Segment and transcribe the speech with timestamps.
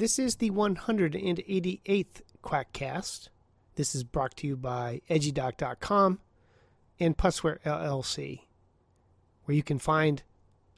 [0.00, 3.28] This is the 188th Quackcast.
[3.74, 6.20] This is brought to you by edgydoc.com
[6.98, 8.40] and Pusware LLC,
[9.44, 10.22] where you can find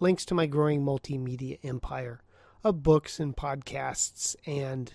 [0.00, 2.20] links to my growing multimedia empire
[2.62, 4.92] of books and podcasts and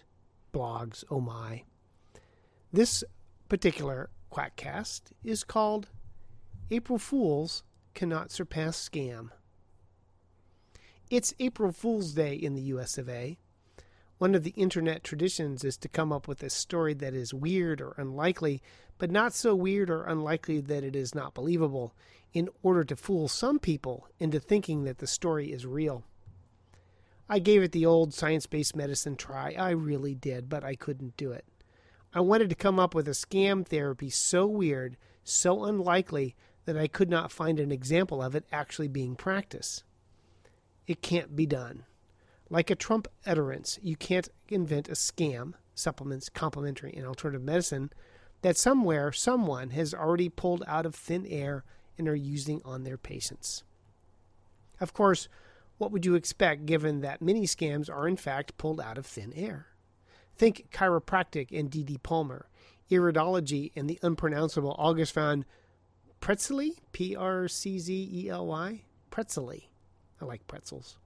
[0.54, 1.04] blogs.
[1.10, 1.64] Oh my.
[2.72, 3.04] This
[3.50, 5.90] particular Quackcast is called
[6.70, 7.64] April Fools
[7.96, 9.30] Cannot Surpass Scam.
[11.10, 13.40] It's April Fool's Day in the US of A.
[14.22, 17.82] One of the internet traditions is to come up with a story that is weird
[17.82, 18.62] or unlikely,
[19.00, 21.96] but not so weird or unlikely that it is not believable,
[22.32, 26.04] in order to fool some people into thinking that the story is real.
[27.28, 29.56] I gave it the old science based medicine try.
[29.58, 31.46] I really did, but I couldn't do it.
[32.14, 36.36] I wanted to come up with a scam therapy so weird, so unlikely,
[36.66, 39.84] that I could not find an example of it actually being practiced.
[40.86, 41.86] It can't be done.
[42.52, 47.94] Like a Trump utterance, you can't invent a scam, supplements, complementary, and alternative medicine,
[48.42, 51.64] that somewhere someone has already pulled out of thin air
[51.98, 53.64] and are using on their patients.
[54.82, 55.30] Of course,
[55.78, 59.32] what would you expect given that many scams are in fact pulled out of thin
[59.34, 59.68] air?
[60.36, 62.00] Think chiropractic and D.D.
[62.00, 62.50] Palmer,
[62.90, 65.46] iridology and the unpronounceable August von
[66.20, 69.70] Pretzely, P R C Z E L Y, Pretzely.
[70.22, 70.98] I like pretzels.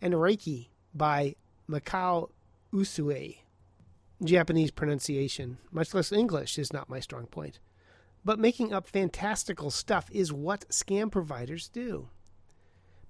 [0.00, 1.34] And Reiki by
[1.68, 2.30] Mikao
[2.72, 3.38] Usui.
[4.24, 7.58] Japanese pronunciation, much less English, is not my strong point.
[8.24, 12.08] But making up fantastical stuff is what scam providers do.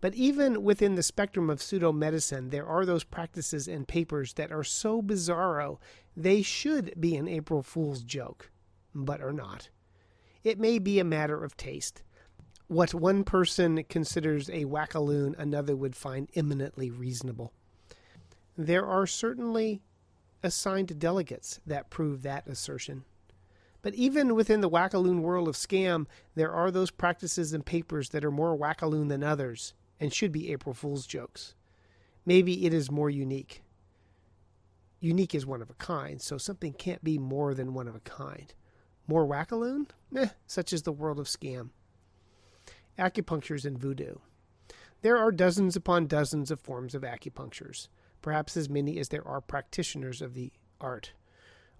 [0.01, 4.53] But even within the spectrum of pseudo medicine, there are those practices and papers that
[4.53, 5.79] are so bizarro
[6.17, 8.51] they should be an April Fool's joke,
[8.95, 9.69] but are not.
[10.43, 12.03] It may be a matter of taste.
[12.69, 17.53] What one person considers a wackaloon, another would find eminently reasonable.
[18.57, 19.83] There are certainly
[20.43, 23.05] assigned delegates that prove that assertion.
[23.83, 28.25] But even within the wackaloon world of scam, there are those practices and papers that
[28.25, 31.55] are more wackaloon than others and should be April Fool's jokes.
[32.25, 33.63] Maybe it is more unique.
[35.01, 38.01] Unique is one of a kind, so something can't be more than one of a
[38.01, 38.55] kind.
[39.07, 39.87] More wackaloon?
[40.17, 41.71] Eh, such is the world of scam.
[42.99, 44.17] Acupunctures and voodoo.
[45.03, 47.89] There are dozens upon dozens of forms of acupunctures,
[48.27, 50.51] perhaps as many as there are practitioners of the
[50.81, 51.13] art.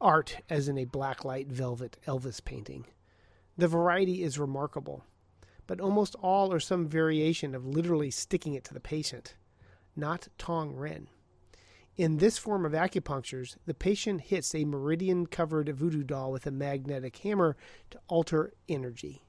[0.01, 2.87] Art, as in a blacklight velvet Elvis painting.
[3.59, 5.03] The variety is remarkable,
[5.67, 9.35] but almost all are some variation of literally sticking it to the patient,
[9.97, 11.09] not Tong Ren.
[11.97, 16.53] In this form of acupunctures, the patient hits a meridian covered voodoo doll with a
[16.53, 17.57] magnetic hammer
[17.91, 19.25] to alter energy.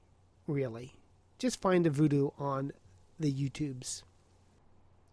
[0.46, 0.94] Really.
[1.40, 2.70] Just find a voodoo on
[3.18, 4.04] the YouTubes.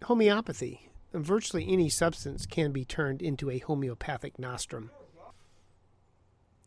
[0.04, 0.92] Homeopathy.
[1.16, 4.92] Virtually any substance can be turned into a homeopathic nostrum.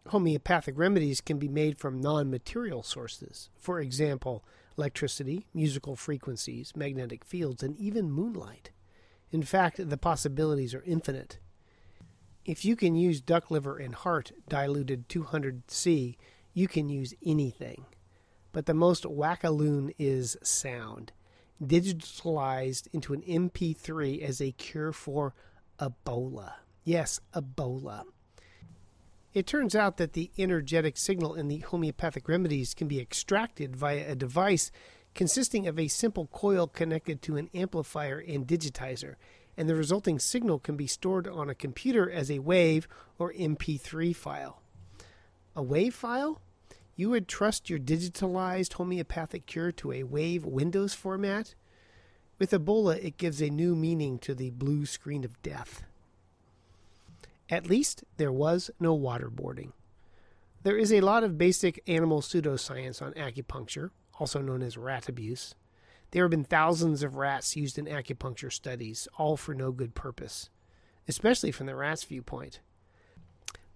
[0.07, 3.51] Homeopathic remedies can be made from non material sources.
[3.59, 4.43] For example,
[4.79, 8.71] electricity, musical frequencies, magnetic fields, and even moonlight.
[9.31, 11.39] In fact, the possibilities are infinite.
[12.47, 16.17] If you can use duck liver and heart diluted 200C,
[16.55, 17.85] you can use anything.
[18.53, 21.13] But the most wackaloon is sound,
[21.63, 25.35] digitalized into an MP3 as a cure for
[25.81, 26.55] Ebola.
[26.85, 28.05] Yes, Ebola.
[29.35, 34.11] It turns out that the energetic signal in the homeopathic remedies can be extracted via
[34.11, 34.71] a device
[35.15, 39.17] consisting of a simple coil connected to an amplifier and digitizer,
[39.57, 42.87] and the resulting signal can be stored on a computer as a WAV
[43.19, 44.63] or MP3 file.
[45.57, 46.41] A WAV file?
[46.99, 51.55] You would trust your digitalized homeopathic cure to a WAV Windows format?
[52.41, 55.85] With Ebola, it gives a new meaning to the blue screen of death.
[57.49, 59.75] At least there was no waterboarding.
[60.65, 65.55] There is a lot of basic animal pseudoscience on acupuncture, also known as rat abuse.
[66.11, 70.51] There have been thousands of rats used in acupuncture studies, all for no good purpose,
[71.07, 72.59] especially from the rat's viewpoint.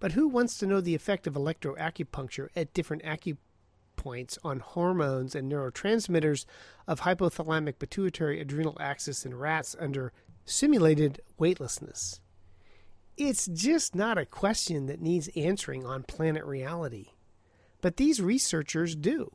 [0.03, 5.49] But who wants to know the effect of electroacupuncture at different acupoints on hormones and
[5.49, 6.43] neurotransmitters
[6.85, 10.11] of hypothalamic pituitary adrenal axis in rats under
[10.43, 12.19] simulated weightlessness?
[13.15, 17.11] It's just not a question that needs answering on planet reality.
[17.79, 19.31] But these researchers do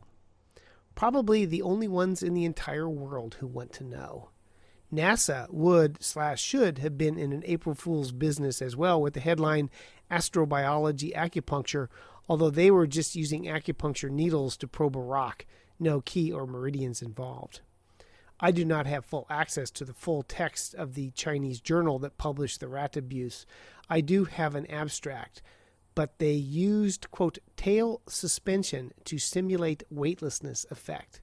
[0.95, 4.29] probably the only ones in the entire world who want to know.
[4.93, 9.21] NASA would slash should have been in an April Fool's business as well with the
[9.21, 9.71] headline
[10.11, 11.89] Astrobiology Acupuncture,
[12.29, 15.47] although they were just using acupuncture needles to probe a rock,
[15.79, 17.61] no key or meridians involved.
[18.41, 22.19] I do not have full access to the full text of the Chinese journal that
[22.19, 23.47] published the rat abuse.
[23.91, 25.43] I do have an abstract,
[25.95, 31.21] but they used, quote, tail suspension to simulate weightlessness effect.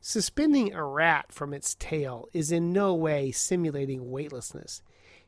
[0.00, 4.82] Suspending a rat from its tail is in no way simulating weightlessness.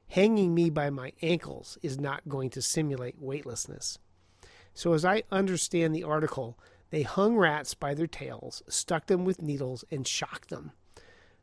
[0.08, 3.98] Hanging me by my ankles is not going to simulate weightlessness.
[4.72, 6.58] So, as I understand the article,
[6.90, 10.72] they hung rats by their tails, stuck them with needles, and shocked them.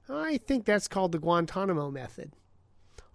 [0.10, 2.34] I think that's called the Guantanamo method.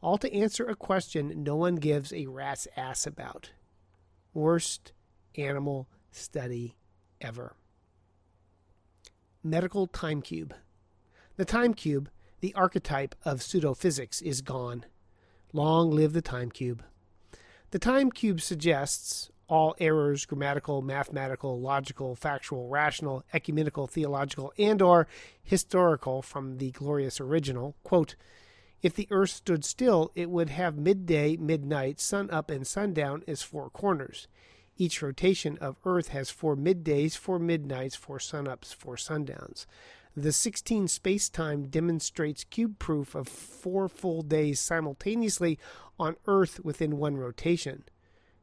[0.02, 3.50] All to answer a question no one gives a rat's ass about.
[4.34, 4.92] Worst
[5.36, 6.76] animal study
[7.20, 7.54] ever.
[9.42, 10.54] Medical time cube.
[11.36, 12.10] The time cube,
[12.40, 14.84] the archetype of pseudophysics, is gone.
[15.52, 16.82] Long live the time cube.
[17.70, 25.06] The time cube suggests, all errors grammatical mathematical logical factual rational ecumenical theological and or
[25.42, 27.76] historical from the glorious original.
[27.84, 28.16] Quote
[28.82, 33.42] if the earth stood still it would have midday midnight sun up and sundown as
[33.42, 34.28] four corners.
[34.76, 39.66] Each rotation of earth has four middays four midnights four sunups four sundowns
[40.16, 45.58] the 16 space-time demonstrates cube proof of four full days simultaneously
[45.98, 47.84] on earth within one rotation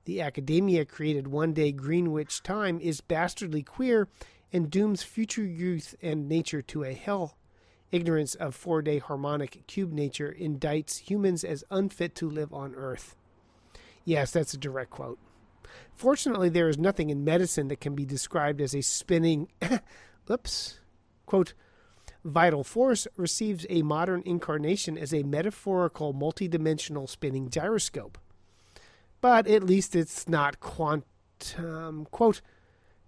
[0.05, 4.09] the academia created one day Greenwich time is bastardly queer
[4.51, 7.37] and dooms future youth and nature to a hell.
[7.91, 13.15] Ignorance of four day harmonic cube nature indicts humans as unfit to live on Earth.
[14.03, 15.19] Yes, that's a direct quote.
[15.95, 19.47] Fortunately, there is nothing in medicine that can be described as a spinning,
[20.29, 20.79] oops,
[21.33, 21.53] quote,
[22.23, 28.17] vital force receives a modern incarnation as a metaphorical multidimensional spinning gyroscope
[29.23, 32.05] but at least it's not quantum.
[32.11, 32.41] Quote,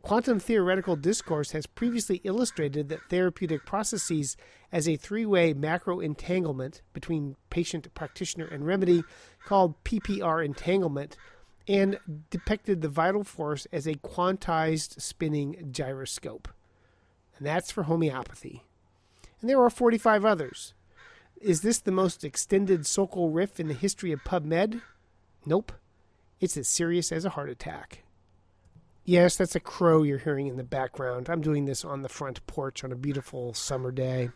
[0.01, 4.37] Quantum theoretical discourse has previously illustrated that therapeutic processes
[4.71, 9.03] as a three way macro entanglement between patient, practitioner, and remedy,
[9.43, 11.17] called PPR entanglement,
[11.67, 11.99] and
[12.29, 16.47] depicted the vital force as a quantized spinning gyroscope.
[17.37, 18.63] And that's for homeopathy.
[19.41, 20.73] And there are 45 others.
[21.41, 24.81] Is this the most extended Sokal riff in the history of PubMed?
[25.45, 25.71] Nope.
[26.39, 28.03] It's as serious as a heart attack.
[29.03, 31.29] Yes, that's a crow you're hearing in the background.
[31.29, 34.29] I'm doing this on the front porch on a beautiful summer day.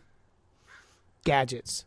[1.24, 1.84] Gadgets.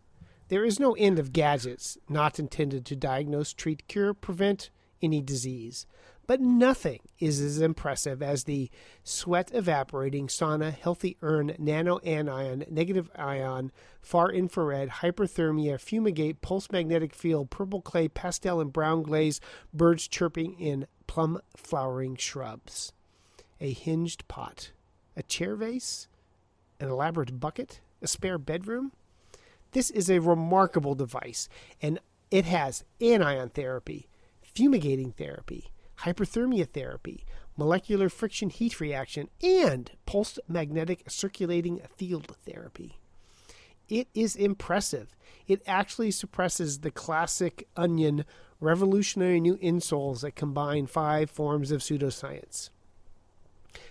[0.49, 4.69] There is no end of gadgets not intended to diagnose, treat, cure, prevent
[5.01, 5.85] any disease.
[6.25, 8.69] But nothing is as impressive as the
[9.03, 13.71] sweat evaporating sauna healthy urn nano anion negative ion
[14.01, 19.41] far infrared hyperthermia fumigate pulse magnetic field purple clay pastel and brown glaze
[19.73, 22.93] birds chirping in plum flowering shrubs.
[23.59, 24.71] A hinged pot
[25.17, 26.07] a chair vase
[26.79, 28.93] an elaborate bucket a spare bedroom.
[29.71, 31.49] This is a remarkable device
[31.81, 31.99] and
[32.31, 34.07] it has anion therapy
[34.41, 35.72] fumigating therapy
[36.03, 37.25] hyperthermia therapy,
[37.57, 42.99] molecular friction heat reaction, and pulsed magnetic circulating field therapy.
[43.89, 45.15] It is impressive.
[45.47, 48.25] It actually suppresses the classic onion
[48.59, 52.69] revolutionary new insoles that combine five forms of pseudoscience.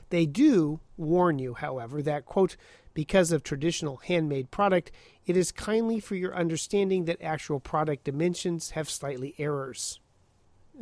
[0.08, 2.56] They do warn you, however, that, quote,
[2.94, 4.92] because of traditional handmade product,
[5.24, 10.00] it is kindly for your understanding that actual product dimensions have slightly errors.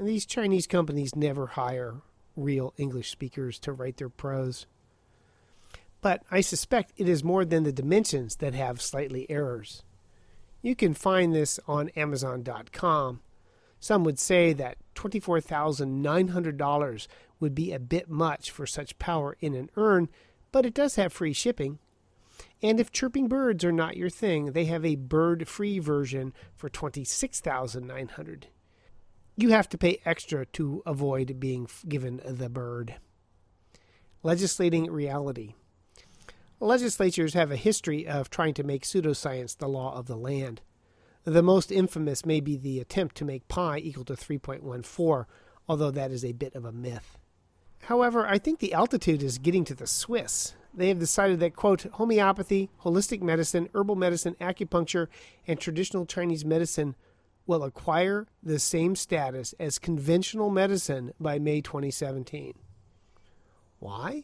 [0.00, 2.00] These Chinese companies never hire
[2.34, 4.64] real English speakers to write their prose.
[6.00, 9.82] But I suspect it is more than the dimensions that have slightly errors.
[10.62, 13.20] You can find this on Amazon.com.
[13.78, 17.06] Some would say that $24,900
[17.38, 20.08] would be a bit much for such power in an urn,
[20.50, 21.78] but it does have free shipping.
[22.62, 26.70] And if chirping birds are not your thing, they have a bird free version for
[26.70, 28.46] 26900
[29.42, 32.96] you have to pay extra to avoid being given the bird.
[34.22, 35.54] Legislating reality.
[36.60, 40.60] Legislatures have a history of trying to make pseudoscience the law of the land.
[41.24, 45.26] The most infamous may be the attempt to make pi equal to 3.14,
[45.68, 47.18] although that is a bit of a myth.
[47.84, 50.54] However, I think the altitude is getting to the Swiss.
[50.74, 55.08] They have decided that, quote, homeopathy, holistic medicine, herbal medicine, acupuncture,
[55.46, 56.94] and traditional Chinese medicine
[57.50, 62.54] will acquire the same status as conventional medicine by May 2017.
[63.80, 64.22] Why?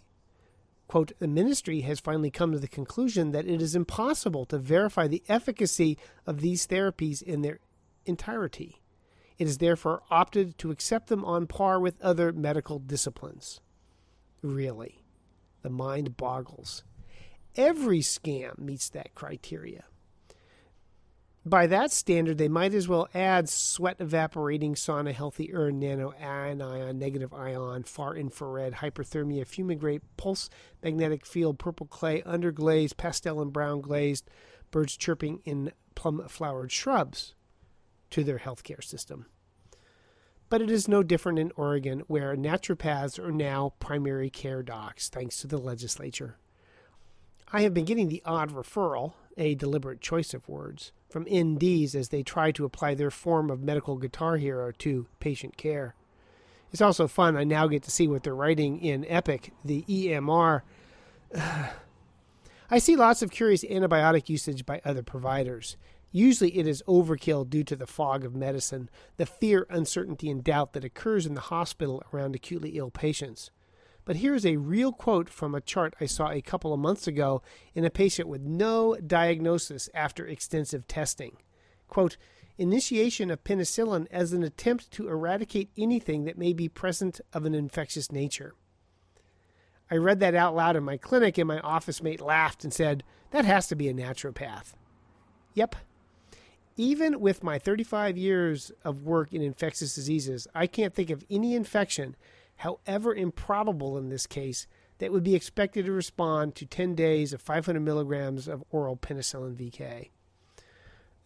[0.86, 5.08] Quote, the ministry has finally come to the conclusion that it is impossible to verify
[5.08, 7.58] the efficacy of these therapies in their
[8.04, 8.80] entirety.
[9.38, 13.60] It has therefore opted to accept them on par with other medical disciplines.
[14.40, 15.02] Really,
[15.62, 16.84] the mind boggles.
[17.56, 19.82] every scam meets that criteria.
[21.46, 26.98] By that standard, they might as well add sweat evaporating sauna healthy urn nano anion
[26.98, 30.50] negative ion far infrared hyperthermia fumigate pulse
[30.82, 34.28] magnetic field purple clay underglazed pastel and brown glazed
[34.72, 37.36] birds chirping in plum flowered shrubs
[38.10, 39.26] to their healthcare system.
[40.48, 45.40] But it is no different in Oregon, where naturopaths are now primary care docs, thanks
[45.42, 46.38] to the legislature.
[47.52, 52.08] I have been getting the odd referral, a deliberate choice of words, from NDs as
[52.08, 55.94] they try to apply their form of medical guitar hero to patient care.
[56.72, 57.36] It's also fun.
[57.36, 60.62] I now get to see what they're writing in Epic, the EMR.
[62.70, 65.76] I see lots of curious antibiotic usage by other providers.
[66.10, 70.72] Usually it is overkill due to the fog of medicine, the fear, uncertainty, and doubt
[70.72, 73.50] that occurs in the hospital around acutely ill patients.
[74.06, 77.42] But here's a real quote from a chart I saw a couple of months ago
[77.74, 81.36] in a patient with no diagnosis after extensive testing.
[81.88, 82.16] Quote,
[82.56, 87.54] Initiation of penicillin as an attempt to eradicate anything that may be present of an
[87.54, 88.54] infectious nature.
[89.90, 93.02] I read that out loud in my clinic, and my office mate laughed and said,
[93.32, 94.72] That has to be a naturopath.
[95.54, 95.76] Yep.
[96.76, 101.54] Even with my 35 years of work in infectious diseases, I can't think of any
[101.54, 102.14] infection
[102.56, 104.66] however improbable in this case,
[104.98, 109.54] that would be expected to respond to 10 days of 500 milligrams of oral penicillin
[109.54, 110.10] VK.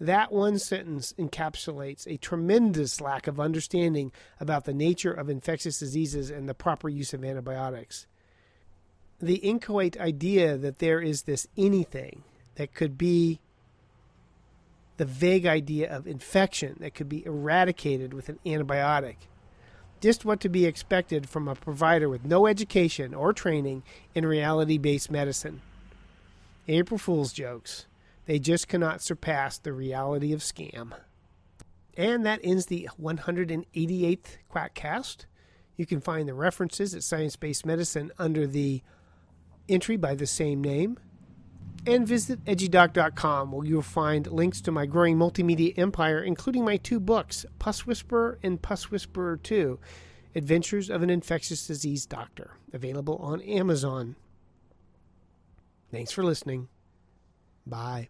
[0.00, 6.30] That one sentence encapsulates a tremendous lack of understanding about the nature of infectious diseases
[6.30, 8.06] and the proper use of antibiotics.
[9.20, 13.40] The inchoate idea that there is this anything that could be
[14.96, 19.16] the vague idea of infection that could be eradicated with an antibiotic
[20.00, 23.82] just what to be expected from a provider with no education or training
[24.14, 25.60] in reality based medicine.
[26.68, 27.86] April Fool's jokes.
[28.26, 30.92] They just cannot surpass the reality of scam.
[31.96, 35.26] And that ends the 188th Quackcast.
[35.76, 38.82] You can find the references at Science Based Medicine under the
[39.68, 40.98] entry by the same name
[41.86, 47.00] and visit edgydoc.com where you'll find links to my growing multimedia empire, including my two
[47.00, 49.78] books, Puss Whisperer and Puss Whisperer 2
[50.34, 54.14] Adventures of an Infectious Disease Doctor, available on Amazon.
[55.90, 56.68] Thanks for listening.
[57.66, 58.08] Bye.